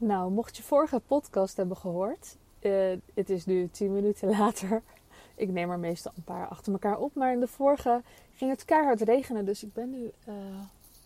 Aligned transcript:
Nou, 0.00 0.30
mocht 0.30 0.56
je 0.56 0.62
vorige 0.62 1.00
podcast 1.06 1.56
hebben 1.56 1.76
gehoord, 1.76 2.36
uh, 2.60 2.98
het 3.14 3.30
is 3.30 3.46
nu 3.46 3.68
10 3.68 3.92
minuten 3.92 4.28
later. 4.38 4.82
Ik 5.34 5.48
neem 5.48 5.70
er 5.70 5.78
meestal 5.78 6.12
een 6.16 6.24
paar 6.24 6.48
achter 6.48 6.72
elkaar 6.72 6.98
op, 6.98 7.14
maar 7.14 7.32
in 7.32 7.40
de 7.40 7.46
vorige 7.46 8.02
ging 8.34 8.50
het 8.50 8.64
keihard 8.64 9.00
regenen. 9.00 9.44
Dus 9.44 9.62
ik 9.62 9.72
ben 9.72 9.90
nu 9.90 10.10
uh, 10.28 10.34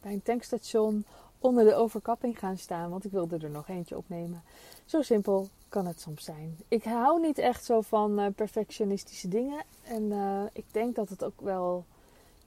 bij 0.02 0.12
een 0.12 0.22
tankstation 0.22 1.04
onder 1.38 1.64
de 1.64 1.74
overkapping 1.74 2.38
gaan 2.38 2.58
staan, 2.58 2.90
want 2.90 3.04
ik 3.04 3.10
wilde 3.10 3.38
er 3.38 3.50
nog 3.50 3.68
eentje 3.68 3.96
opnemen. 3.96 4.42
Zo 4.84 5.02
simpel 5.02 5.48
kan 5.68 5.86
het 5.86 6.00
soms 6.00 6.24
zijn. 6.24 6.58
Ik 6.68 6.84
hou 6.84 7.20
niet 7.20 7.38
echt 7.38 7.64
zo 7.64 7.80
van 7.80 8.20
uh, 8.20 8.26
perfectionistische 8.34 9.28
dingen 9.28 9.64
en 9.82 10.12
ik 10.52 10.64
denk 10.70 10.94
dat 10.94 11.08
het 11.08 11.24
ook 11.24 11.40
wel 11.40 11.84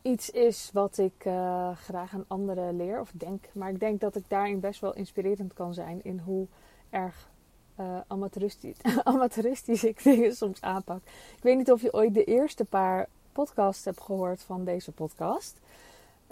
iets 0.05 0.29
is 0.29 0.69
wat 0.73 0.97
ik 0.97 1.25
uh, 1.25 1.77
graag 1.77 2.13
aan 2.13 2.25
anderen 2.27 2.75
leer 2.75 2.99
of 2.99 3.11
denk. 3.13 3.45
Maar 3.53 3.69
ik 3.69 3.79
denk 3.79 3.99
dat 3.99 4.15
ik 4.15 4.23
daarin 4.27 4.59
best 4.59 4.81
wel 4.81 4.95
inspirerend 4.95 5.53
kan 5.53 5.73
zijn 5.73 5.99
in 6.03 6.19
hoe 6.19 6.47
erg 6.89 7.29
uh, 7.79 7.97
amateuristisch, 8.07 8.77
amateuristisch 9.03 9.83
ik 9.83 10.03
dingen 10.03 10.35
soms 10.35 10.61
aanpak. 10.61 11.01
Ik 11.37 11.43
weet 11.43 11.57
niet 11.57 11.71
of 11.71 11.81
je 11.81 11.93
ooit 11.93 12.13
de 12.13 12.23
eerste 12.23 12.65
paar 12.65 13.07
podcasts 13.31 13.85
hebt 13.85 14.01
gehoord 14.01 14.41
van 14.41 14.63
deze 14.63 14.91
podcast. 14.91 15.59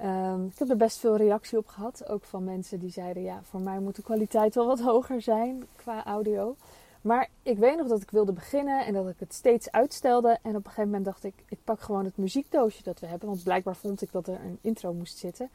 Um, 0.04 0.46
ik 0.46 0.60
heb 0.60 0.70
er 0.70 0.78
best 0.78 0.98
veel 0.98 1.18
reactie 1.18 1.58
op 1.58 1.68
gehad. 1.68 2.08
Ook 2.08 2.24
van 2.24 2.44
mensen 2.44 2.80
die 2.80 2.92
zeiden: 2.92 3.24
ja, 3.24 3.40
voor 3.44 3.62
mij 3.62 3.80
moet 3.80 3.96
de 3.96 4.02
kwaliteit 4.02 4.56
wel 4.56 4.68
wat 4.68 4.82
hoger 4.82 5.22
zijn 5.22 5.64
qua 5.76 6.06
audio. 6.06 6.56
Maar 7.04 7.30
ik 7.42 7.58
weet 7.58 7.78
nog 7.78 7.88
dat 7.88 8.02
ik 8.02 8.12
wilde 8.12 8.32
beginnen 8.32 8.86
en 8.86 8.94
dat 8.94 9.10
ik 9.10 9.16
het 9.20 9.34
steeds 9.34 9.72
uitstelde. 9.72 10.38
En 10.42 10.50
op 10.50 10.56
een 10.56 10.64
gegeven 10.64 10.86
moment 10.86 11.06
dacht 11.06 11.24
ik, 11.24 11.34
ik 11.50 11.58
pak 11.64 11.82
gewoon 11.82 12.06
het 12.06 12.18
muziekdoosje 12.18 12.84
dat 12.84 13.00
we 13.00 13.08
hebben. 13.08 13.28
Want 13.28 13.44
blijkbaar 13.44 13.76
vond 13.76 14.02
ik 14.02 14.12
dat 14.12 14.28
er 14.28 14.40
een 14.46 14.58
intro 14.62 14.94
moest 14.94 15.18
zitten. 15.18 15.50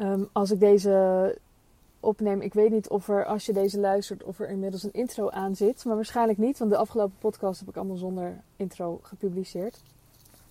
Um, 0.00 0.28
als 0.32 0.50
ik 0.50 0.60
deze 0.60 1.38
opneem, 2.00 2.40
ik 2.40 2.54
weet 2.54 2.70
niet 2.70 2.88
of 2.88 3.08
er, 3.08 3.24
als 3.24 3.46
je 3.46 3.52
deze 3.52 3.80
luistert, 3.80 4.24
of 4.24 4.38
er 4.38 4.48
inmiddels 4.48 4.82
een 4.82 4.92
intro 4.92 5.30
aan 5.30 5.56
zit. 5.56 5.84
Maar 5.84 5.94
waarschijnlijk 5.94 6.38
niet, 6.38 6.58
want 6.58 6.70
de 6.70 6.76
afgelopen 6.76 7.18
podcast 7.18 7.60
heb 7.60 7.68
ik 7.68 7.76
allemaal 7.76 7.96
zonder 7.96 8.40
intro 8.56 8.98
gepubliceerd. 9.02 9.80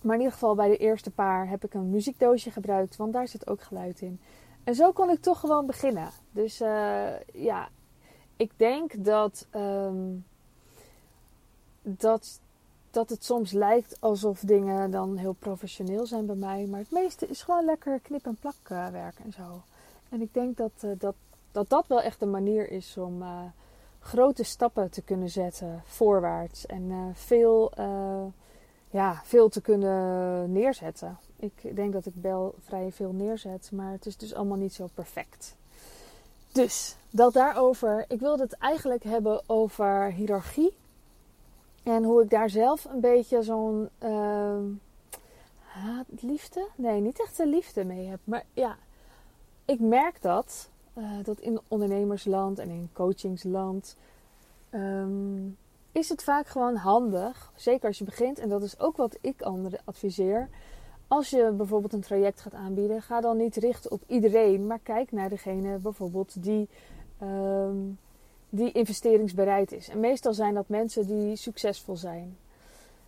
Maar 0.00 0.14
in 0.14 0.20
ieder 0.20 0.34
geval 0.34 0.54
bij 0.54 0.68
de 0.68 0.76
eerste 0.76 1.10
paar 1.10 1.48
heb 1.48 1.64
ik 1.64 1.74
een 1.74 1.90
muziekdoosje 1.90 2.50
gebruikt, 2.50 2.96
want 2.96 3.12
daar 3.12 3.28
zit 3.28 3.48
ook 3.48 3.62
geluid 3.62 4.00
in. 4.00 4.20
En 4.64 4.74
zo 4.74 4.92
kon 4.92 5.10
ik 5.10 5.20
toch 5.20 5.40
gewoon 5.40 5.66
beginnen. 5.66 6.10
Dus 6.30 6.60
uh, 6.60 7.20
ja, 7.32 7.68
ik 8.38 8.50
denk 8.56 9.04
dat, 9.04 9.46
um, 9.54 10.24
dat, 11.82 12.40
dat 12.90 13.10
het 13.10 13.24
soms 13.24 13.52
lijkt 13.52 13.96
alsof 14.00 14.40
dingen 14.40 14.90
dan 14.90 15.16
heel 15.16 15.32
professioneel 15.32 16.06
zijn 16.06 16.26
bij 16.26 16.36
mij. 16.36 16.66
Maar 16.66 16.80
het 16.80 16.90
meeste 16.90 17.26
is 17.26 17.42
gewoon 17.42 17.64
lekker 17.64 18.00
knip- 18.00 18.26
en 18.26 18.36
plakwerk 18.40 19.18
en 19.24 19.32
zo. 19.32 19.62
En 20.08 20.20
ik 20.20 20.34
denk 20.34 20.56
dat, 20.56 20.72
uh, 20.84 20.90
dat, 20.98 21.14
dat 21.52 21.68
dat 21.68 21.86
wel 21.86 22.00
echt 22.00 22.22
een 22.22 22.30
manier 22.30 22.70
is 22.70 22.96
om 22.96 23.22
uh, 23.22 23.42
grote 24.00 24.42
stappen 24.42 24.90
te 24.90 25.02
kunnen 25.02 25.30
zetten 25.30 25.82
voorwaarts. 25.84 26.66
En 26.66 27.12
veel, 27.14 27.72
ja, 28.90 29.20
veel 29.24 29.48
te 29.48 29.60
kunnen 29.60 30.52
neerzetten. 30.52 31.18
Ik 31.36 31.76
denk 31.76 31.92
dat 31.92 32.06
ik 32.06 32.12
wel 32.20 32.54
vrij 32.58 32.92
veel 32.92 33.12
neerzet, 33.12 33.70
maar 33.72 33.92
het 33.92 34.06
is 34.06 34.16
dus 34.16 34.34
allemaal 34.34 34.56
niet 34.56 34.74
zo 34.74 34.88
perfect. 34.94 35.56
Dus 36.52 36.96
dat 37.10 37.32
daarover. 37.32 38.04
Ik 38.08 38.20
wilde 38.20 38.42
het 38.42 38.52
eigenlijk 38.52 39.02
hebben 39.02 39.42
over 39.46 40.12
hiërarchie. 40.12 40.76
En 41.82 42.04
hoe 42.04 42.22
ik 42.22 42.30
daar 42.30 42.50
zelf 42.50 42.84
een 42.84 43.00
beetje 43.00 43.42
zo'n 43.42 43.88
uh, 44.02 44.58
liefde? 46.20 46.68
Nee, 46.76 47.00
niet 47.00 47.20
echt 47.20 47.38
een 47.38 47.48
liefde 47.48 47.84
mee 47.84 48.06
heb. 48.06 48.20
Maar 48.24 48.44
ja, 48.52 48.76
ik 49.64 49.80
merk 49.80 50.22
dat. 50.22 50.70
Uh, 50.94 51.10
dat 51.22 51.40
in 51.40 51.60
ondernemersland 51.68 52.58
en 52.58 52.68
in 52.68 52.90
coachingsland. 52.92 53.96
Um, 54.70 55.56
is 55.92 56.08
het 56.08 56.22
vaak 56.22 56.46
gewoon 56.46 56.76
handig. 56.76 57.52
Zeker 57.54 57.86
als 57.86 57.98
je 57.98 58.04
begint. 58.04 58.38
En 58.38 58.48
dat 58.48 58.62
is 58.62 58.78
ook 58.78 58.96
wat 58.96 59.18
ik 59.20 59.42
anderen 59.42 59.80
adviseer 59.84 60.48
als 61.08 61.30
je 61.30 61.52
bijvoorbeeld 61.56 61.92
een 61.92 62.00
traject 62.00 62.40
gaat 62.40 62.54
aanbieden, 62.54 63.02
ga 63.02 63.20
dan 63.20 63.36
niet 63.36 63.56
richten 63.56 63.90
op 63.90 64.02
iedereen, 64.06 64.66
maar 64.66 64.80
kijk 64.82 65.12
naar 65.12 65.28
degene 65.28 65.78
bijvoorbeeld 65.78 66.42
die, 66.42 66.68
um, 67.22 67.98
die 68.48 68.72
investeringsbereid 68.72 69.72
is. 69.72 69.88
En 69.88 70.00
meestal 70.00 70.34
zijn 70.34 70.54
dat 70.54 70.68
mensen 70.68 71.06
die 71.06 71.36
succesvol 71.36 71.96
zijn. 71.96 72.36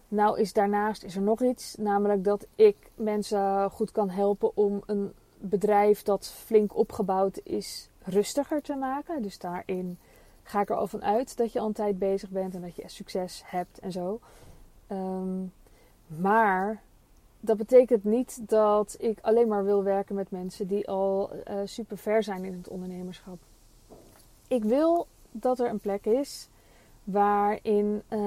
Nou 0.09 0.41
is 0.41 0.53
daarnaast 0.53 1.03
is 1.05 1.17
er 1.17 1.23
nog 1.23 1.43
iets, 1.43 1.77
namelijk 1.79 2.25
dat 2.25 2.47
ik 2.55 2.77
mensen 2.95 3.71
goed 3.71 3.93
kan 3.93 4.11
helpen 4.11 4.57
om 4.57 4.83
een 4.87 5.13
bedrijf 5.39 6.03
dat 6.03 6.27
flink 6.27 6.77
opgebouwd 6.77 7.41
is 7.43 7.89
rustiger 8.03 8.63
te 8.63 8.75
maken. 8.75 9.23
Dus 9.23 9.39
daarin 9.39 9.99
ga 10.43 10.61
ik 10.61 10.71
er 10.71 10.77
al 10.77 10.87
van 10.87 11.05
uit 11.05 11.37
dat 11.37 11.53
je 11.53 11.61
altijd 11.61 11.99
bezig 11.99 12.31
bent 12.31 12.55
en 12.55 12.61
dat 12.61 12.77
je 12.77 12.83
succes 12.87 13.43
hebt 13.47 13.79
en 13.79 13.93
zo. 13.93 14.21
Um, 14.93 15.53
maar 16.07 16.83
dat 17.41 17.57
betekent 17.57 18.05
niet 18.05 18.49
dat 18.49 18.97
ik 18.99 19.19
alleen 19.21 19.49
maar 19.49 19.65
wil 19.65 19.83
werken 19.83 20.15
met 20.15 20.31
mensen 20.31 20.67
die 20.67 20.89
al 20.89 21.31
uh, 21.33 21.55
super 21.65 21.99
ver 21.99 22.23
zijn 22.23 22.45
in 22.45 22.53
het 22.53 22.69
ondernemerschap. 22.69 23.39
Ik 24.49 24.65
wil 24.65 25.07
dat 25.31 25.61
er 25.61 25.69
een 25.69 25.81
plek 25.81 26.07
is 26.07 26.49
waarin, 27.05 28.03
uh, 28.09 28.21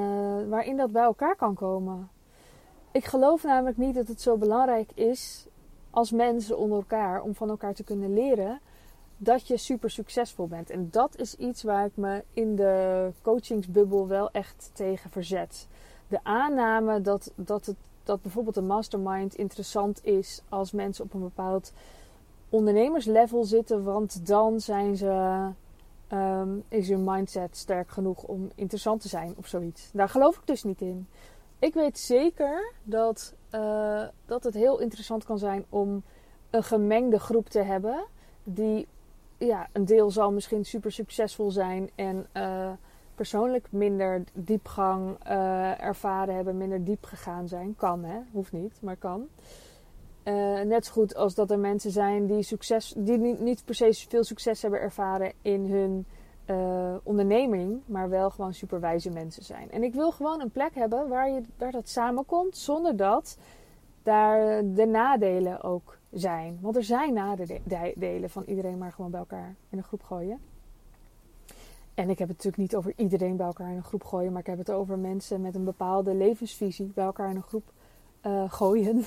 waarin 0.50 0.78
dat 0.78 0.92
bij 0.92 1.04
elkaar 1.04 1.36
kan 1.36 1.54
komen. 1.54 2.10
Ik 2.92 3.06
geloof 3.06 3.44
namelijk 3.44 3.78
niet 3.78 3.96
dat 3.96 4.08
het 4.08 4.22
zo 4.22 4.38
belangrijk 4.38 4.92
is 4.94 5.48
als 5.90 6.12
mensen 6.12 6.58
onder 6.58 6.78
elkaar 6.78 7.22
om 7.22 7.36
van 7.36 7.50
elkaar 7.50 7.74
te 7.74 7.84
kunnen 7.84 8.14
leren 8.14 8.60
dat 9.18 9.48
je 9.48 9.58
super 9.58 9.90
succesvol 9.90 10.48
bent. 10.48 10.70
En 10.70 10.88
dat 10.92 11.18
is 11.18 11.36
iets 11.36 11.64
waar 11.64 11.86
ik 11.86 11.96
me 11.96 12.24
in 12.34 12.56
de 12.56 13.10
coachingsbubbel 13.22 14.08
wel 14.08 14.32
echt 14.32 14.70
tegen 14.74 15.10
verzet. 15.10 15.68
De 16.08 16.20
aanname 16.24 17.02
dat, 17.02 17.32
dat 17.36 17.66
het 17.66 17.76
dat 18.04 18.22
bijvoorbeeld 18.22 18.56
een 18.56 18.66
mastermind 18.66 19.36
interessant 19.36 20.06
is 20.06 20.42
als 20.50 20.72
mensen 20.72 21.04
op 21.04 21.14
een 21.14 21.22
bepaald 21.22 21.74
ondernemerslevel 22.50 23.44
zitten, 23.44 23.84
want 23.84 24.28
dan 24.28 24.60
zijn 24.60 24.96
ze, 24.96 25.48
um, 26.14 26.64
is 26.68 26.90
hun 26.90 27.04
mindset 27.04 27.58
sterk 27.58 27.90
genoeg 27.90 28.24
om 28.24 28.52
interessant 28.56 29.02
te 29.02 29.08
zijn 29.08 29.34
of 29.38 29.48
zoiets. 29.48 29.90
Daar 29.94 30.10
geloof 30.10 30.38
ik 30.38 30.48
dus 30.48 30.64
niet 30.64 30.82
in. 30.82 31.08
Ik 31.60 31.74
weet 31.74 32.00
zeker 32.00 32.74
dat, 32.84 33.34
uh, 33.52 34.04
dat 34.26 34.44
het 34.44 34.54
heel 34.54 34.80
interessant 34.80 35.24
kan 35.24 35.38
zijn 35.38 35.66
om 35.70 36.04
een 36.50 36.64
gemengde 36.64 37.20
groep 37.20 37.50
te 37.50 37.62
hebben. 37.62 38.06
Die, 38.44 38.88
ja, 39.38 39.68
een 39.72 39.86
deel 39.86 40.12
zal 40.12 40.32
misschien 40.32 40.66
super 40.66 40.92
succesvol 40.92 41.52
zijn 41.52 41.90
en 41.96 42.28
uh, 42.34 42.72
persoonlijk 43.16 43.68
minder 43.70 44.24
diepgang 44.34 45.18
uh, 45.28 45.82
ervaren 45.82 46.36
hebben, 46.36 46.58
minder 46.58 46.84
diep 46.84 47.04
gegaan 47.06 47.48
zijn. 47.48 47.76
Kan 47.76 48.04
hè, 48.04 48.20
hoeft 48.32 48.52
niet, 48.52 48.74
maar 48.82 48.96
kan. 48.96 49.28
Uh, 50.24 50.62
net 50.62 50.86
zo 50.86 50.92
goed 50.92 51.16
als 51.16 51.36
dat 51.36 51.52
er 51.52 51.60
mensen 51.60 51.92
zijn 51.92 52.26
die, 52.26 52.44
succes, 52.44 52.94
die 52.98 53.18
niet, 53.18 53.40
niet 53.40 53.66
per 53.66 53.76
se 53.76 54.06
veel 54.10 54.24
succes 54.24 54.62
hebben 54.62 54.80
ervaren 54.80 55.32
in 55.42 55.66
hun 55.72 56.06
uh, 56.46 56.96
onderneming, 57.04 57.82
maar 57.86 58.10
wel 58.10 58.30
gewoon 58.30 58.54
superwijze 58.54 59.10
mensen 59.10 59.44
zijn. 59.44 59.72
En 59.72 59.84
ik 59.84 59.94
wil 59.94 60.12
gewoon 60.12 60.42
een 60.42 60.52
plek 60.52 60.76
hebben 60.76 61.08
waar, 61.08 61.30
je, 61.30 61.42
waar 61.58 61.72
dat 61.72 61.90
samenkomt, 61.90 62.58
zonder 62.58 62.96
dat 62.96 63.38
daar 64.04 64.64
de 64.74 64.86
nadelen 64.86 65.62
ook 65.62 65.98
zijn. 66.12 66.58
Want 66.62 66.76
er 66.76 66.84
zijn 66.84 67.14
nadelen 67.14 68.30
van 68.30 68.44
iedereen 68.44 68.78
maar 68.78 68.92
gewoon 68.92 69.12
bij 69.12 69.20
elkaar 69.20 69.56
in 69.70 69.78
een 69.78 69.84
groep 69.84 70.04
gooien. 70.04 70.40
En 71.94 72.10
ik 72.10 72.20
heb 72.20 72.28
het 72.28 72.38
natuurlijk 72.38 72.58
niet 72.58 72.76
over 72.76 72.94
iedereen 72.96 73.36
bij 73.38 73.46
elkaar 73.46 73.70
in 73.70 73.76
een 73.76 73.84
groep 73.84 74.04
gooien, 74.04 74.32
maar 74.32 74.42
ik 74.42 74.48
heb 74.48 74.58
het 74.58 74.72
over 74.72 74.98
mensen 74.98 75.42
met 75.42 75.56
een 75.56 75.64
bepaalde 75.64 76.16
levensvisie 76.16 76.92
bij 76.94 77.06
elkaar 77.06 77.30
in 77.30 77.36
een 77.36 77.42
groep 77.42 77.72
uh, 78.26 78.52
gooien. 78.52 79.04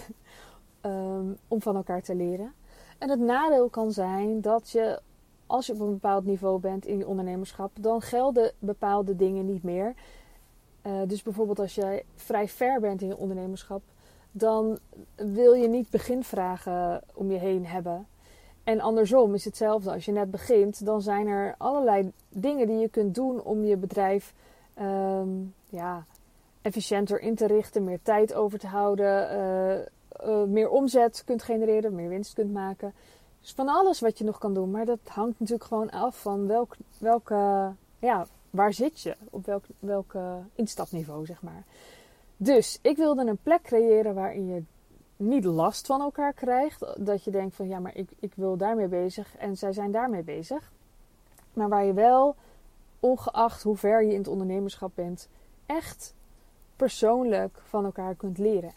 um, 0.82 1.36
om 1.48 1.62
van 1.62 1.76
elkaar 1.76 2.02
te 2.02 2.14
leren. 2.14 2.52
En 2.98 3.10
het 3.10 3.20
nadeel 3.20 3.68
kan 3.68 3.92
zijn 3.92 4.40
dat 4.40 4.70
je, 4.70 5.00
als 5.46 5.66
je 5.66 5.72
op 5.72 5.80
een 5.80 5.92
bepaald 5.92 6.24
niveau 6.24 6.60
bent 6.60 6.86
in 6.86 6.98
je 6.98 7.06
ondernemerschap, 7.06 7.70
dan 7.80 8.00
gelden 8.00 8.52
bepaalde 8.58 9.16
dingen 9.16 9.46
niet 9.46 9.62
meer. 9.62 9.94
Uh, 10.86 10.92
dus 11.06 11.22
bijvoorbeeld 11.22 11.58
als 11.58 11.74
jij 11.74 12.04
vrij 12.14 12.48
ver 12.48 12.80
bent 12.80 13.02
in 13.02 13.08
je 13.08 13.16
ondernemerschap, 13.16 13.82
dan 14.32 14.78
wil 15.14 15.52
je 15.52 15.68
niet 15.68 15.90
beginvragen 15.90 17.02
om 17.14 17.30
je 17.30 17.38
heen 17.38 17.66
hebben. 17.66 18.06
En 18.66 18.80
andersom 18.80 19.34
is 19.34 19.44
hetzelfde. 19.44 19.92
Als 19.92 20.04
je 20.04 20.12
net 20.12 20.30
begint, 20.30 20.84
dan 20.84 21.02
zijn 21.02 21.26
er 21.26 21.54
allerlei 21.58 22.12
dingen 22.28 22.66
die 22.66 22.78
je 22.78 22.88
kunt 22.88 23.14
doen 23.14 23.42
om 23.42 23.64
je 23.64 23.76
bedrijf 23.76 24.34
um, 24.80 25.54
ja, 25.68 26.04
efficiënter 26.62 27.20
in 27.20 27.34
te 27.34 27.46
richten, 27.46 27.84
meer 27.84 27.98
tijd 28.02 28.34
over 28.34 28.58
te 28.58 28.66
houden, 28.66 29.36
uh, 29.36 30.28
uh, 30.28 30.44
meer 30.44 30.68
omzet 30.68 31.22
kunt 31.24 31.42
genereren, 31.42 31.94
meer 31.94 32.08
winst 32.08 32.34
kunt 32.34 32.52
maken. 32.52 32.92
Dus 33.40 33.52
van 33.52 33.68
alles 33.68 34.00
wat 34.00 34.18
je 34.18 34.24
nog 34.24 34.38
kan 34.38 34.54
doen. 34.54 34.70
Maar 34.70 34.84
dat 34.84 34.98
hangt 35.04 35.40
natuurlijk 35.40 35.68
gewoon 35.68 35.90
af 35.90 36.20
van 36.20 36.46
welk, 36.46 36.76
welke, 36.98 37.72
ja, 37.98 38.26
waar 38.50 38.72
zit 38.72 39.00
je? 39.00 39.16
Op 39.30 39.46
welk, 39.46 39.64
welk 39.78 40.14
instapniveau, 40.54 41.26
zeg 41.26 41.42
maar. 41.42 41.64
Dus 42.36 42.78
ik 42.82 42.96
wilde 42.96 43.26
een 43.26 43.38
plek 43.42 43.62
creëren 43.62 44.14
waarin 44.14 44.46
je 44.46 44.62
niet 45.16 45.44
last 45.44 45.86
van 45.86 46.00
elkaar 46.00 46.32
krijgt. 46.32 46.94
Dat 46.98 47.24
je 47.24 47.30
denkt 47.30 47.54
van 47.54 47.68
ja, 47.68 47.78
maar 47.78 47.96
ik, 47.96 48.10
ik 48.20 48.32
wil 48.34 48.56
daarmee 48.56 48.88
bezig 48.88 49.36
en 49.36 49.56
zij 49.56 49.72
zijn 49.72 49.90
daarmee 49.90 50.22
bezig. 50.22 50.72
Maar 51.52 51.68
waar 51.68 51.84
je 51.84 51.92
wel 51.92 52.36
ongeacht 53.00 53.62
hoe 53.62 53.76
ver 53.76 54.04
je 54.04 54.12
in 54.12 54.18
het 54.18 54.28
ondernemerschap 54.28 54.90
bent, 54.94 55.28
echt 55.66 56.14
persoonlijk 56.76 57.60
van 57.64 57.84
elkaar 57.84 58.14
kunt 58.14 58.38
leren. 58.38 58.72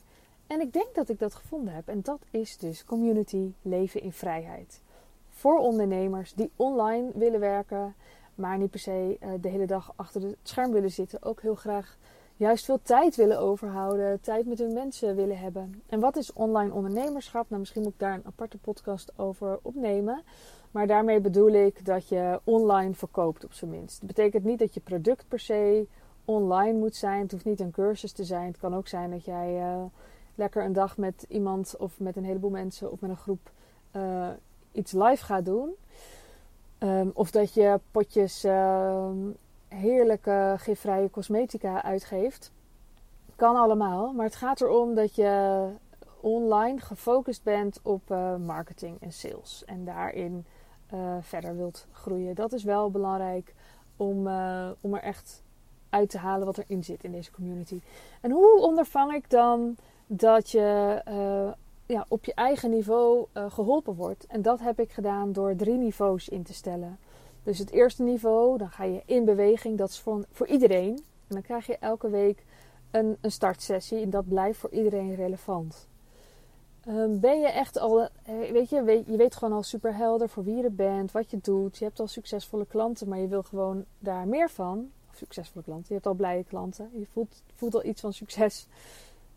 En 0.48 0.62
ik 0.62 0.74
denk 0.74 0.96
dat 0.96 1.10
ik 1.10 1.20
dat 1.20 1.36
gevonden 1.36 1.74
heb. 1.74 1.88
En 1.88 2.02
dat 2.02 2.20
is 2.32 2.58
dus 2.58 2.86
community 2.86 3.54
leven 3.62 4.02
in 4.02 4.12
vrijheid. 4.12 4.82
Voor 5.30 5.58
ondernemers 5.58 6.34
die 6.34 6.52
online 6.56 7.12
willen 7.14 7.40
werken, 7.40 7.96
maar 8.36 8.58
niet 8.58 8.72
per 8.72 8.80
se 8.80 9.18
eh, 9.20 9.30
de 9.42 9.50
hele 9.50 9.66
dag 9.66 9.94
achter 9.96 10.22
het 10.22 10.38
scherm 10.44 10.72
willen 10.72 10.92
zitten. 10.92 11.24
Ook 11.24 11.42
heel 11.42 11.56
graag 11.56 11.98
juist 12.40 12.66
veel 12.66 12.80
tijd 12.82 13.16
willen 13.16 13.40
overhouden, 13.40 14.22
tijd 14.22 14.46
met 14.46 14.60
hun 14.60 14.74
mensen 14.74 15.16
willen 15.16 15.40
hebben. 15.40 15.82
En 15.88 16.00
wat 16.00 16.16
is 16.16 16.34
online 16.34 16.74
ondernemerschap? 16.74 17.46
Nou, 17.50 17.60
misschien 17.60 17.82
moet 17.82 17.94
ik 17.94 18.00
daar 18.00 18.14
een 18.14 18.26
aparte 18.26 18.58
podcast 18.58 19.12
over 19.16 19.60
opnemen. 19.62 20.24
Maar 20.72 20.88
daarmee 20.88 21.20
bedoel 21.20 21.50
ik 21.50 21.86
dat 21.86 22.08
je 22.08 22.40
online 22.44 22.94
verkoopt 22.94 23.46
op 23.46 23.54
zijn 23.54 23.72
minst. 23.72 24.00
Dat 24.00 24.08
betekent 24.08 24.44
niet 24.44 24.60
dat 24.60 24.74
je 24.74 24.80
product 24.80 25.26
per 25.28 25.40
se 25.40 25.88
online 26.26 26.78
moet 26.78 26.96
zijn. 26.96 27.22
Het 27.22 27.32
hoeft 27.32 27.46
niet 27.46 27.60
een 27.60 27.72
cursus 27.72 28.12
te 28.12 28.24
zijn. 28.24 28.48
Het 28.48 28.58
kan 28.58 28.76
ook 28.76 28.88
zijn 28.88 29.12
dat 29.12 29.26
jij 29.26 29.60
uh, 29.60 29.84
lekker 30.36 30.64
een 30.64 30.74
dag 30.74 30.98
met 30.98 31.26
iemand 31.28 31.76
of 31.78 32.00
met 32.00 32.16
een 32.16 32.26
heleboel 32.26 32.50
mensen 32.50 32.92
of 32.92 33.02
met 33.02 33.10
een 33.10 33.18
groep 33.18 33.52
uh, 33.96 34.28
iets 34.72 34.92
live 34.92 35.26
gaat 35.26 35.46
doen. 35.46 35.70
Um, 36.80 37.12
of 37.14 37.32
dat 37.32 37.54
je 37.54 37.80
potjes 37.92 38.46
uh, 38.46 39.10
heerlijke 39.70 40.56
gifvrije 40.58 41.10
cosmetica 41.10 41.84
uitgeeft. 41.84 42.52
Kan 43.36 43.56
allemaal. 43.56 44.14
Maar 44.14 44.26
het 44.26 44.36
gaat 44.36 44.62
erom 44.62 44.96
dat 44.96 45.16
je 45.16 45.66
online 46.20 46.80
gefocust 46.80 47.44
bent 47.44 47.80
op 47.84 48.02
uh, 48.12 48.36
marketing 48.36 48.98
en 49.02 49.12
sales. 49.12 49.64
En 49.66 49.86
daarin 49.86 50.46
uh, 50.94 51.16
verder 51.22 51.56
wilt 51.56 51.88
groeien. 51.92 52.36
Dat 52.36 52.54
is 52.54 52.64
wel 52.64 52.92
belangrijk 52.92 53.54
om, 53.98 54.28
uh, 54.28 54.70
om 54.82 54.94
er 54.94 55.02
echt 55.02 55.44
uit 55.90 56.10
te 56.10 56.18
halen 56.18 56.46
wat 56.46 56.58
erin 56.58 56.84
zit 56.84 57.04
in 57.04 57.12
deze 57.12 57.32
community. 57.32 57.82
En 58.22 58.32
hoe 58.32 58.62
ondervang 58.62 59.14
ik 59.14 59.30
dan 59.30 59.76
dat 60.08 60.50
je 60.50 61.02
ja, 61.86 62.06
op 62.08 62.26
je 62.26 62.34
eigen 62.34 62.70
niveau 62.70 63.26
geholpen 63.34 63.96
wordt? 63.96 64.26
En 64.26 64.42
dat 64.42 64.60
heb 64.60 64.80
ik 64.80 64.92
gedaan 64.92 65.32
door 65.32 65.56
drie 65.56 65.78
niveaus 65.78 66.30
in 66.30 66.44
te 66.44 66.54
stellen. 66.54 66.98
Dus 67.50 67.58
het 67.58 67.72
eerste 67.72 68.04
niveau, 68.04 68.58
dan 68.58 68.70
ga 68.70 68.84
je 68.84 69.02
in 69.06 69.26
beweging. 69.26 69.78
Dat 69.78 69.90
is 69.90 70.00
voor, 70.00 70.26
voor 70.32 70.48
iedereen. 70.48 70.96
En 70.96 71.04
dan 71.28 71.42
krijg 71.42 71.66
je 71.66 71.78
elke 71.78 72.10
week 72.10 72.46
een, 72.92 73.18
een 73.22 73.32
startsessie. 73.32 74.02
En 74.02 74.10
dat 74.10 74.28
blijft 74.28 74.60
voor 74.60 74.70
iedereen 74.70 75.16
relevant. 75.16 75.88
Um, 76.88 77.20
ben 77.20 77.40
je 77.40 77.48
echt 77.48 77.80
al, 77.80 78.02
eh, 78.02 78.10
weet 78.52 78.70
je, 78.70 78.84
weet, 78.84 79.06
je 79.06 79.18
weet 79.18 79.36
gewoon 79.36 79.54
al 79.54 79.64
super 79.64 79.96
helder 79.96 80.30
voor 80.30 80.44
wie 80.44 80.56
je 80.56 80.70
bent, 80.70 81.12
wat 81.12 81.32
je 81.32 81.40
doet. 81.42 81.78
Je 81.78 81.86
hebt 81.86 82.00
al 82.00 82.08
succesvolle 82.08 82.66
klanten, 82.66 83.10
maar 83.10 83.20
je 83.20 83.28
wil 83.28 83.44
gewoon 83.44 83.86
daar 84.00 84.28
meer 84.28 84.50
van. 84.50 84.92
Succesvolle 85.14 85.64
klanten, 85.64 85.88
je 85.88 85.94
hebt 85.94 86.08
al 86.08 86.14
blije 86.14 86.44
klanten. 86.44 86.90
Je 86.94 87.08
voelt, 87.12 87.44
voelt 87.54 87.76
al 87.76 87.86
iets 87.86 88.02
van 88.02 88.14
succes. 88.14 88.68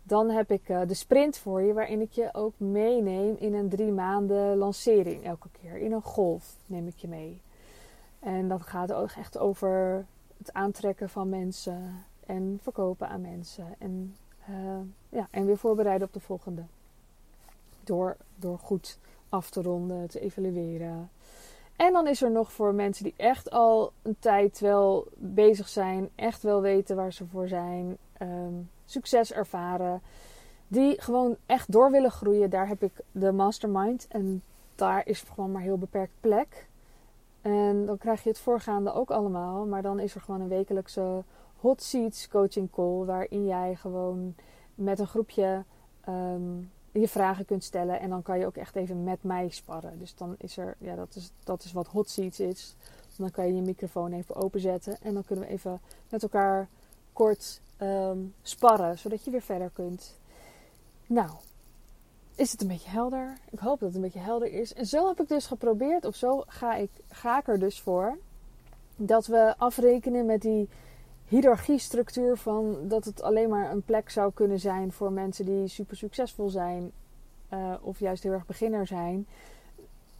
Dan 0.03 0.29
heb 0.29 0.51
ik 0.51 0.69
uh, 0.69 0.81
de 0.87 0.93
sprint 0.93 1.37
voor 1.37 1.61
je, 1.61 1.73
waarin 1.73 2.01
ik 2.01 2.11
je 2.11 2.29
ook 2.31 2.53
meeneem 2.57 3.35
in 3.39 3.53
een 3.53 3.69
drie 3.69 3.91
maanden 3.91 4.57
lancering 4.57 5.23
elke 5.23 5.49
keer. 5.61 5.77
In 5.77 5.91
een 5.91 6.01
golf 6.01 6.55
neem 6.65 6.87
ik 6.87 6.97
je 6.97 7.07
mee. 7.07 7.41
En 8.23 8.47
dat 8.47 8.61
gaat 8.61 8.93
ook 8.93 9.11
echt 9.11 9.37
over 9.37 10.05
het 10.37 10.53
aantrekken 10.53 11.09
van 11.09 11.29
mensen 11.29 12.05
en 12.25 12.59
verkopen 12.61 13.09
aan 13.09 13.21
mensen. 13.21 13.75
En, 13.77 14.15
uh, 14.49 14.79
ja, 15.09 15.27
en 15.31 15.45
weer 15.45 15.57
voorbereiden 15.57 16.07
op 16.07 16.13
de 16.13 16.19
volgende. 16.19 16.63
Door, 17.83 18.17
door 18.35 18.59
goed 18.59 18.99
af 19.29 19.49
te 19.49 19.61
ronden, 19.61 20.09
te 20.09 20.19
evalueren. 20.19 21.09
En 21.75 21.93
dan 21.93 22.07
is 22.07 22.21
er 22.21 22.31
nog 22.31 22.51
voor 22.51 22.73
mensen 22.73 23.03
die 23.03 23.13
echt 23.17 23.51
al 23.51 23.91
een 24.01 24.15
tijd 24.19 24.59
wel 24.59 25.07
bezig 25.15 25.67
zijn, 25.69 26.09
echt 26.15 26.43
wel 26.43 26.61
weten 26.61 26.95
waar 26.95 27.13
ze 27.13 27.25
voor 27.25 27.47
zijn, 27.47 27.97
um, 28.21 28.69
succes 28.85 29.31
ervaren, 29.31 30.01
die 30.67 31.01
gewoon 31.01 31.35
echt 31.45 31.71
door 31.71 31.91
willen 31.91 32.11
groeien. 32.11 32.49
Daar 32.49 32.67
heb 32.67 32.83
ik 32.83 32.91
de 33.11 33.31
mastermind 33.31 34.07
en 34.07 34.43
daar 34.75 35.07
is 35.07 35.21
gewoon 35.21 35.51
maar 35.51 35.61
heel 35.61 35.77
beperkt 35.77 36.13
plek. 36.19 36.67
Dan 37.85 37.97
krijg 37.97 38.23
je 38.23 38.29
het 38.29 38.39
voorgaande 38.39 38.93
ook 38.93 39.11
allemaal, 39.11 39.65
maar 39.65 39.81
dan 39.81 39.99
is 39.99 40.15
er 40.15 40.21
gewoon 40.21 40.41
een 40.41 40.47
wekelijkse 40.47 41.23
hot 41.59 41.81
seats 41.81 42.27
coaching 42.27 42.71
call 42.71 43.05
waarin 43.05 43.45
jij 43.45 43.75
gewoon 43.75 44.35
met 44.75 44.99
een 44.99 45.07
groepje 45.07 45.63
um, 46.09 46.71
je 46.91 47.07
vragen 47.07 47.45
kunt 47.45 47.63
stellen. 47.63 47.99
En 47.99 48.09
dan 48.09 48.21
kan 48.21 48.39
je 48.39 48.45
ook 48.45 48.57
echt 48.57 48.75
even 48.75 49.03
met 49.03 49.23
mij 49.23 49.49
sparren. 49.49 49.99
Dus 49.99 50.15
dan 50.15 50.35
is 50.37 50.57
er, 50.57 50.75
ja, 50.79 50.95
dat 50.95 51.15
is, 51.15 51.31
dat 51.43 51.63
is 51.63 51.71
wat 51.71 51.87
hot 51.87 52.09
seats 52.09 52.39
is. 52.39 52.75
Dan 53.17 53.31
kan 53.31 53.47
je 53.47 53.55
je 53.55 53.61
microfoon 53.61 54.13
even 54.13 54.35
openzetten. 54.35 54.97
En 55.01 55.13
dan 55.13 55.25
kunnen 55.25 55.45
we 55.45 55.51
even 55.51 55.81
met 56.09 56.23
elkaar 56.23 56.67
kort 57.13 57.61
um, 57.81 58.33
sparren, 58.41 58.99
zodat 58.99 59.23
je 59.23 59.31
weer 59.31 59.41
verder 59.41 59.69
kunt. 59.73 60.19
Nou, 61.07 61.29
is 62.35 62.51
het 62.51 62.61
een 62.61 62.67
beetje 62.67 62.89
helder? 62.89 63.37
Ik 63.49 63.59
hoop 63.59 63.79
dat 63.79 63.87
het 63.87 63.95
een 63.95 64.01
beetje 64.01 64.19
helder 64.19 64.51
is. 64.51 64.73
En 64.73 64.85
zo 64.85 65.07
heb 65.07 65.21
ik 65.21 65.27
dus 65.27 65.45
geprobeerd, 65.45 66.05
of 66.05 66.15
zo 66.15 66.43
ga 66.47 66.75
ik, 66.75 66.89
ga 67.07 67.39
ik 67.39 67.47
er 67.47 67.59
dus 67.59 67.81
voor, 67.81 68.17
dat 68.95 69.25
we 69.25 69.53
afrekenen 69.57 70.25
met 70.25 70.41
die 70.41 70.69
hiërarchiestructuur 71.27 72.37
van 72.37 72.77
dat 72.87 73.05
het 73.05 73.21
alleen 73.21 73.49
maar 73.49 73.71
een 73.71 73.83
plek 73.83 74.09
zou 74.09 74.31
kunnen 74.33 74.59
zijn 74.59 74.91
voor 74.91 75.11
mensen 75.11 75.45
die 75.45 75.67
super 75.67 75.97
succesvol 75.97 76.49
zijn 76.49 76.91
uh, 77.53 77.73
of 77.81 77.99
juist 77.99 78.23
heel 78.23 78.31
erg 78.31 78.45
beginner 78.45 78.87
zijn. 78.87 79.27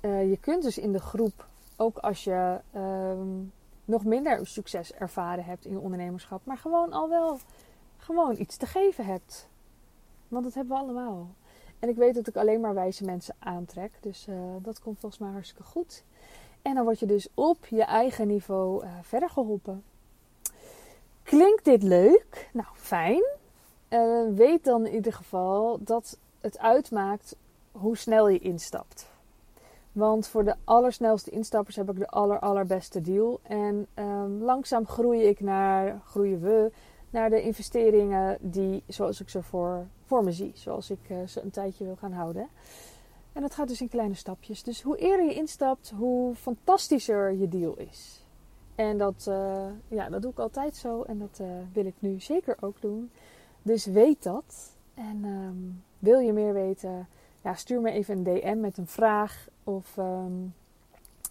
Uh, 0.02 0.30
je 0.30 0.38
kunt 0.38 0.64
dus 0.64 0.78
in 0.78 0.92
de 0.92 1.00
groep, 1.00 1.48
ook 1.76 1.98
als 1.98 2.24
je 2.24 2.60
um, 2.76 3.52
nog 3.86 4.04
minder 4.04 4.48
succes 4.48 4.94
ervaren 4.94 5.44
hebt 5.44 5.66
in 5.66 5.80
ondernemerschap, 5.80 6.46
maar 6.46 6.58
gewoon 6.58 6.94
al 6.94 7.10
wel 7.10 7.40
gewoon 7.98 8.40
iets 8.40 8.58
te 8.58 8.66
geven 8.66 9.06
hebt. 9.06 9.48
Want 10.28 10.44
dat 10.44 10.54
hebben 10.54 10.78
we 10.78 10.84
allemaal. 10.84 11.30
En 11.84 11.90
ik 11.90 11.96
weet 11.96 12.16
dat 12.16 12.28
ik 12.28 12.36
alleen 12.36 12.60
maar 12.60 12.74
wijze 12.74 13.04
mensen 13.04 13.36
aantrek. 13.40 13.92
Dus 14.00 14.28
uh, 14.30 14.36
dat 14.62 14.80
komt 14.80 15.00
volgens 15.00 15.22
mij 15.22 15.32
hartstikke 15.32 15.64
goed. 15.64 16.04
En 16.62 16.76
dan 16.76 16.84
word 16.84 17.00
je 17.00 17.06
dus 17.06 17.28
op 17.34 17.66
je 17.66 17.84
eigen 17.84 18.28
niveau 18.28 18.86
verder 19.02 19.30
geholpen. 19.30 19.84
Klinkt 21.24 21.66
dit 21.66 21.84
leuk? 21.84 22.50
Nou, 22.54 22.68
fijn. 22.74 23.24
Uh, 23.90 24.36
weet 24.36 24.64
dan 24.64 24.86
in 24.86 24.94
ieder 24.94 25.14
geval 25.14 25.78
dat 25.82 26.18
het 26.42 26.60
uitmaakt 26.60 27.36
hoe 27.72 27.98
snel 27.98 28.30
je 28.30 28.40
instapt. 28.40 29.08
Want 29.92 30.28
voor 30.28 30.44
de 30.44 30.56
allersnelste 30.64 31.32
instappers 31.32 31.76
heb 31.76 31.90
ik 31.90 32.00
de 32.00 32.08
aller, 32.08 32.40
allerbeste 32.40 33.02
deal. 33.02 33.40
En 33.44 33.88
um, 33.96 34.44
langzaam 34.44 34.86
groei 34.88 35.22
ik 35.22 35.40
naar, 35.40 36.02
groeien 36.06 36.42
we 36.42 36.72
naar 37.10 37.30
de 37.30 37.42
investeringen 37.42 38.38
die, 38.42 38.84
zoals 38.88 39.22
ik 39.22 39.30
ze 39.30 39.44
voor, 39.44 39.86
me 40.22 40.32
zie. 40.32 40.52
Zoals 40.56 40.90
ik 40.90 41.00
uh, 41.10 41.18
ze 41.28 41.42
een 41.42 41.52
tijdje 41.52 41.84
wil 41.84 41.96
gaan 41.96 42.14
houden. 42.14 42.48
En 43.34 43.42
dat 43.42 43.56
gaat 43.56 43.68
dus 43.68 43.82
in 43.82 43.90
kleine 43.90 44.14
stapjes. 44.14 44.64
Dus 44.64 44.82
hoe 44.82 44.98
eerder 44.98 45.26
je 45.26 45.34
instapt, 45.34 45.94
hoe 45.96 46.36
fantastischer 46.36 47.32
je 47.32 47.50
deal 47.50 47.78
is. 47.78 48.24
En 48.76 48.98
dat, 48.98 49.26
uh, 49.30 49.66
ja, 49.88 50.10
dat 50.10 50.22
doe 50.22 50.32
ik 50.32 50.40
altijd 50.40 50.76
zo 50.76 51.02
en 51.02 51.20
dat 51.20 51.40
uh, 51.42 51.48
wil 51.74 51.86
ik 51.86 51.96
nu 52.00 52.20
zeker 52.20 52.56
ook 52.60 52.82
doen. 52.82 53.12
Dus 53.62 53.86
weet 53.86 54.24
dat. 54.24 54.76
En 54.94 55.24
um, 55.24 55.84
wil 56.00 56.20
je 56.20 56.34
meer 56.34 56.54
weten, 56.54 57.08
ja, 57.44 57.54
stuur 57.54 57.82
me 57.82 57.92
even 57.92 58.18
een 58.18 58.24
DM 58.24 58.60
met 58.60 58.78
een 58.78 58.88
vraag. 58.88 59.48
Of 59.64 59.98
um, 59.98 60.54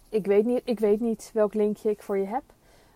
ik, 0.09 0.25
weet 0.25 0.45
niet, 0.45 0.61
ik 0.63 0.79
weet 0.79 0.99
niet 0.99 1.31
welk 1.33 1.53
linkje 1.53 1.89
ik 1.89 2.01
voor 2.01 2.17
je 2.17 2.25
heb. 2.25 2.43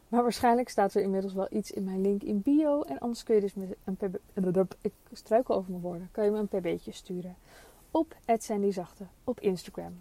Maar 0.07 0.21
waarschijnlijk 0.21 0.69
staat 0.69 0.93
er 0.93 1.01
inmiddels 1.01 1.33
wel 1.33 1.47
iets 1.49 1.71
in 1.71 1.83
mijn 1.83 2.01
link 2.01 2.23
in 2.23 2.41
bio. 2.41 2.81
En 2.81 2.99
anders 2.99 3.23
kun 3.23 3.35
je 3.35 3.41
dus 3.41 3.53
een 3.83 3.95
pb... 3.95 4.73
Ik 4.81 4.93
struikel 5.11 5.55
over 5.55 5.69
mijn 5.69 5.81
woorden. 5.81 6.09
Kan 6.11 6.23
je 6.23 6.31
me 6.31 6.37
een 6.37 6.47
pb'tje 6.47 6.91
sturen. 6.91 7.35
Op 7.91 8.15
Zachte 8.69 9.03
op 9.23 9.39
Instagram. 9.39 9.93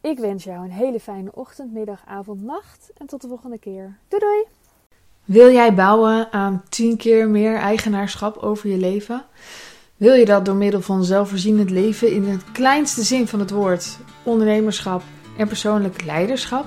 Ik 0.00 0.18
wens 0.18 0.44
jou 0.44 0.64
een 0.64 0.70
hele 0.70 1.00
fijne 1.00 1.30
ochtend, 1.34 1.72
middag, 1.72 2.02
avond, 2.06 2.42
nacht 2.42 2.90
en 2.96 3.06
tot 3.06 3.20
de 3.20 3.28
volgende 3.28 3.58
keer. 3.58 3.98
Doei 4.08 4.22
doei! 4.22 4.44
Wil 5.24 5.52
jij 5.52 5.74
bouwen 5.74 6.32
aan 6.32 6.62
10 6.68 6.96
keer 6.96 7.28
meer 7.28 7.56
eigenaarschap 7.56 8.36
over 8.36 8.68
je 8.68 8.76
leven? 8.76 9.24
Wil 9.96 10.14
je 10.14 10.24
dat 10.24 10.44
door 10.44 10.54
middel 10.54 10.80
van 10.80 11.04
zelfvoorzienend 11.04 11.70
leven 11.70 12.12
in 12.12 12.24
het 12.24 12.52
kleinste 12.52 13.02
zin 13.02 13.26
van 13.26 13.40
het 13.40 13.50
woord, 13.50 13.98
ondernemerschap 14.22 15.02
en 15.38 15.46
persoonlijk 15.46 16.04
leiderschap? 16.04 16.66